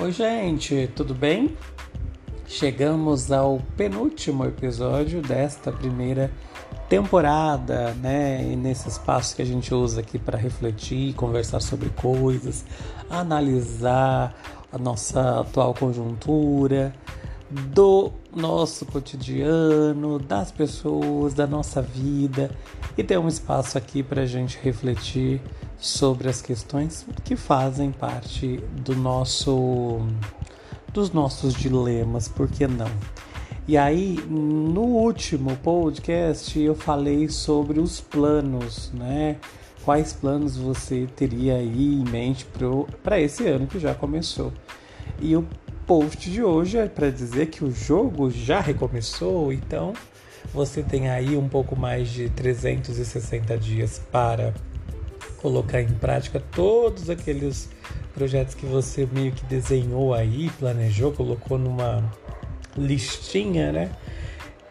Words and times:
Oi, 0.00 0.10
gente, 0.10 0.90
tudo 0.96 1.14
bem? 1.14 1.54
Chegamos 2.46 3.30
ao 3.30 3.60
penúltimo 3.76 4.46
episódio 4.46 5.20
desta 5.20 5.70
primeira 5.70 6.32
temporada, 6.88 7.92
né? 8.00 8.42
E 8.42 8.56
nesse 8.56 8.88
espaço 8.88 9.36
que 9.36 9.42
a 9.42 9.44
gente 9.44 9.72
usa 9.72 10.00
aqui 10.00 10.18
para 10.18 10.38
refletir, 10.38 11.12
conversar 11.14 11.60
sobre 11.60 11.90
coisas, 11.90 12.64
analisar 13.10 14.34
a 14.72 14.78
nossa 14.78 15.40
atual 15.40 15.74
conjuntura, 15.74 16.94
do 17.52 18.10
nosso 18.34 18.86
cotidiano, 18.86 20.18
das 20.18 20.50
pessoas, 20.50 21.34
da 21.34 21.46
nossa 21.46 21.82
vida 21.82 22.50
e 22.96 23.04
ter 23.04 23.18
um 23.18 23.28
espaço 23.28 23.76
aqui 23.76 24.02
para 24.02 24.22
a 24.22 24.26
gente 24.26 24.58
refletir 24.62 25.40
sobre 25.76 26.28
as 26.28 26.40
questões 26.40 27.06
que 27.24 27.36
fazem 27.36 27.92
parte 27.92 28.56
do 28.84 28.94
nosso 28.94 30.00
dos 30.92 31.10
nossos 31.10 31.54
dilemas, 31.54 32.28
por 32.28 32.48
que 32.48 32.66
não? 32.66 32.90
E 33.66 33.78
aí, 33.78 34.18
no 34.28 34.82
último 34.82 35.56
podcast, 35.56 36.58
eu 36.58 36.74
falei 36.74 37.28
sobre 37.28 37.80
os 37.80 38.00
planos, 38.00 38.90
né? 38.92 39.36
Quais 39.84 40.12
planos 40.12 40.56
você 40.56 41.08
teria 41.16 41.56
aí 41.56 41.94
em 41.94 42.04
mente 42.04 42.46
para 43.02 43.20
esse 43.20 43.46
ano 43.46 43.66
que 43.66 43.78
já 43.78 43.94
começou? 43.94 44.52
E 45.20 45.36
o 45.36 45.46
post 45.86 46.30
de 46.30 46.42
hoje 46.42 46.78
é 46.78 46.86
para 46.86 47.10
dizer 47.10 47.46
que 47.46 47.64
o 47.64 47.72
jogo 47.72 48.30
já 48.30 48.60
recomeçou, 48.60 49.52
então 49.52 49.92
você 50.52 50.82
tem 50.82 51.08
aí 51.08 51.36
um 51.36 51.48
pouco 51.48 51.76
mais 51.76 52.10
de 52.10 52.28
360 52.30 53.56
dias 53.58 54.00
para 54.10 54.52
colocar 55.38 55.80
em 55.80 55.92
prática 55.94 56.42
todos 56.54 57.10
aqueles 57.10 57.68
projetos 58.14 58.54
que 58.54 58.66
você 58.66 59.08
meio 59.10 59.32
que 59.32 59.44
desenhou 59.46 60.14
aí, 60.14 60.50
planejou, 60.58 61.12
colocou 61.12 61.58
numa 61.58 62.02
listinha, 62.76 63.72
né? 63.72 63.90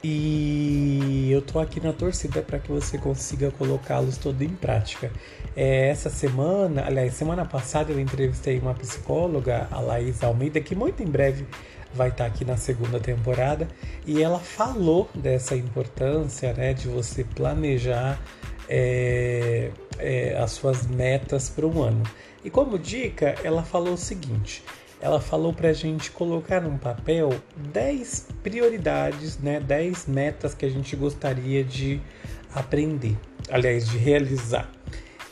E 0.03 1.29
eu 1.31 1.43
tô 1.43 1.59
aqui 1.59 1.79
na 1.79 1.93
torcida 1.93 2.41
para 2.41 2.57
que 2.57 2.71
você 2.71 2.97
consiga 2.97 3.51
colocá-los 3.51 4.17
todos 4.17 4.41
em 4.41 4.49
prática. 4.49 5.11
É, 5.55 5.89
essa 5.89 6.09
semana, 6.09 6.85
aliás, 6.87 7.13
semana 7.13 7.45
passada 7.45 7.91
eu 7.91 7.99
entrevistei 7.99 8.57
uma 8.57 8.73
psicóloga, 8.73 9.67
a 9.69 9.79
Laís 9.79 10.23
Almeida, 10.23 10.59
que 10.59 10.73
muito 10.73 11.03
em 11.03 11.05
breve 11.05 11.45
vai 11.93 12.09
estar 12.09 12.25
aqui 12.25 12.43
na 12.43 12.57
segunda 12.57 12.99
temporada, 12.99 13.67
e 14.05 14.23
ela 14.23 14.39
falou 14.39 15.09
dessa 15.13 15.55
importância, 15.55 16.53
né, 16.53 16.73
de 16.73 16.87
você 16.87 17.23
planejar 17.23 18.19
é, 18.67 19.69
é, 19.99 20.37
as 20.37 20.51
suas 20.51 20.87
metas 20.87 21.49
para 21.49 21.67
um 21.67 21.81
ano. 21.83 22.03
E 22.43 22.49
como 22.49 22.79
dica, 22.79 23.35
ela 23.43 23.61
falou 23.61 23.93
o 23.93 23.97
seguinte: 23.97 24.63
ela 25.01 25.19
falou 25.19 25.51
para 25.51 25.69
a 25.69 25.73
gente 25.73 26.11
colocar 26.11 26.61
num 26.61 26.77
papel 26.77 27.29
10 27.73 28.27
prioridades, 28.43 29.39
né, 29.39 29.59
10 29.59 30.07
metas 30.07 30.53
que 30.53 30.65
a 30.65 30.69
gente 30.69 30.95
gostaria 30.95 31.63
de 31.63 31.99
aprender, 32.53 33.17
aliás, 33.49 33.87
de 33.89 33.97
realizar. 33.97 34.69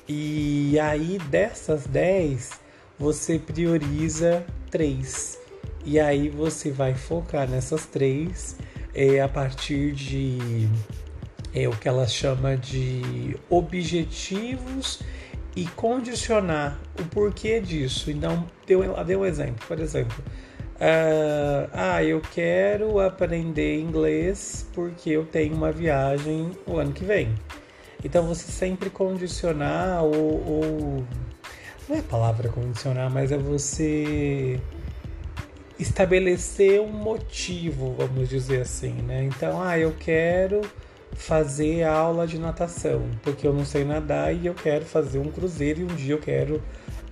E 0.08 0.80
aí 0.80 1.20
dessas 1.30 1.86
10, 1.86 2.52
você 2.98 3.38
prioriza 3.38 4.44
três. 4.72 5.38
E 5.86 6.00
aí 6.00 6.30
você 6.30 6.72
vai 6.72 6.96
focar 6.96 7.48
nessas 7.48 7.86
três 7.86 8.58
é, 8.94 9.22
a 9.22 9.30
partir 9.30 9.92
de 9.94 10.68
é 11.54 11.68
o 11.68 11.72
que 11.72 11.88
ela 11.88 12.08
chama 12.08 12.56
de 12.56 13.36
objetivos 13.50 15.02
e 15.60 15.66
condicionar 15.76 16.80
o 16.98 17.04
porquê 17.04 17.60
disso. 17.60 18.10
Então, 18.10 18.46
deu, 18.66 18.82
deu 19.04 19.20
um 19.20 19.26
exemplo, 19.26 19.68
por 19.68 19.78
exemplo. 19.78 20.24
Uh, 20.76 21.70
ah, 21.74 22.02
eu 22.02 22.22
quero 22.22 23.02
aprender 23.02 23.82
inglês 23.82 24.66
porque 24.74 25.10
eu 25.10 25.26
tenho 25.26 25.54
uma 25.54 25.70
viagem 25.70 26.52
o 26.66 26.78
ano 26.78 26.94
que 26.94 27.04
vem. 27.04 27.36
Então 28.02 28.26
você 28.26 28.50
sempre 28.50 28.90
condicionar 28.90 30.02
ou, 30.06 30.16
ou 30.16 31.06
não 31.90 31.98
é 31.98 32.00
a 32.00 32.04
palavra 32.04 32.48
condicionar, 32.48 33.12
mas 33.12 33.34
é 33.34 33.38
você 33.38 34.58
estabelecer 35.78 36.80
um 36.80 36.88
motivo, 36.88 37.96
vamos 37.98 38.30
dizer 38.30 38.62
assim, 38.62 38.94
né? 39.02 39.26
Então, 39.26 39.62
ah, 39.62 39.78
eu 39.78 39.94
quero 40.00 40.62
fazer 41.14 41.84
aula 41.84 42.26
de 42.26 42.38
natação, 42.38 43.04
porque 43.24 43.46
eu 43.46 43.54
não 43.54 43.66
sei 43.66 43.84
nadar 43.84 44.34
e 44.34 44.46
eu 44.46 44.54
quero 44.54 44.86
fazer 44.86 45.20
um 45.20 45.30
cruzeiro 45.32 45.82
e 45.82 45.84
um 45.84 45.96
dia 45.96 46.14
eu 46.14 46.20
quero 46.20 46.62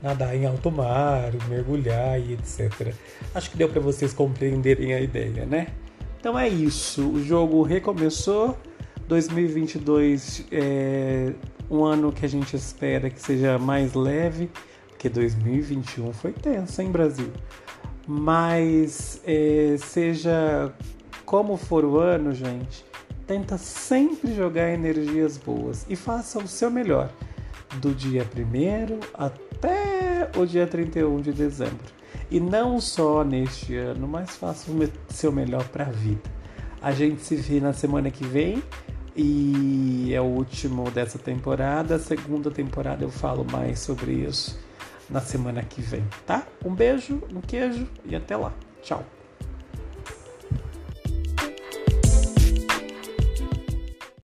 nadar 0.01 0.35
em 0.35 0.45
alto 0.45 0.71
mar, 0.71 1.31
mergulhar 1.49 2.19
e 2.19 2.33
etc. 2.33 2.93
Acho 3.33 3.51
que 3.51 3.57
deu 3.57 3.69
para 3.69 3.81
vocês 3.81 4.13
compreenderem 4.13 4.93
a 4.93 5.01
ideia, 5.01 5.45
né? 5.45 5.67
Então 6.19 6.37
é 6.37 6.47
isso, 6.47 7.09
o 7.09 7.23
jogo 7.23 7.61
recomeçou. 7.63 8.57
2022 9.07 10.45
é 10.51 11.33
um 11.69 11.83
ano 11.83 12.11
que 12.11 12.25
a 12.25 12.29
gente 12.29 12.55
espera 12.55 13.09
que 13.09 13.21
seja 13.21 13.57
mais 13.57 13.93
leve, 13.93 14.49
porque 14.89 15.09
2021 15.09 16.11
foi 16.13 16.33
tenso, 16.33 16.81
hein, 16.81 16.91
Brasil? 16.91 17.31
Mas 18.07 19.21
é, 19.25 19.75
seja 19.79 20.73
como 21.25 21.57
for 21.57 21.83
o 21.83 21.99
ano, 21.99 22.33
gente, 22.33 22.85
tenta 23.27 23.57
sempre 23.57 24.33
jogar 24.33 24.71
energias 24.71 25.38
boas 25.38 25.85
e 25.89 25.95
faça 25.95 26.39
o 26.39 26.47
seu 26.47 26.71
melhor 26.71 27.11
do 27.81 27.93
dia 27.93 28.23
1 28.23 28.99
até 29.13 30.31
o 30.38 30.45
dia 30.45 30.65
31 30.65 31.21
de 31.21 31.33
dezembro. 31.33 31.97
E 32.31 32.39
não 32.39 32.79
só 32.79 33.23
neste 33.23 33.75
ano, 33.75 34.07
mas 34.07 34.35
faça 34.35 34.71
o 34.71 34.89
seu 35.09 35.31
melhor 35.31 35.67
para 35.67 35.85
a 35.85 35.89
vida. 35.89 36.21
A 36.81 36.91
gente 36.91 37.21
se 37.21 37.35
vê 37.35 37.59
na 37.59 37.73
semana 37.73 38.09
que 38.09 38.25
vem 38.25 38.63
e 39.15 40.13
é 40.13 40.21
o 40.21 40.25
último 40.25 40.89
dessa 40.91 41.19
temporada. 41.19 41.95
A 41.95 41.99
segunda 41.99 42.49
temporada 42.49 43.03
eu 43.03 43.09
falo 43.09 43.45
mais 43.51 43.79
sobre 43.79 44.11
isso 44.13 44.57
na 45.09 45.21
semana 45.21 45.63
que 45.63 45.81
vem, 45.81 46.03
tá? 46.25 46.45
Um 46.63 46.73
beijo, 46.73 47.21
um 47.33 47.41
queijo 47.41 47.88
e 48.05 48.15
até 48.15 48.35
lá. 48.35 48.53
Tchau. 48.81 49.16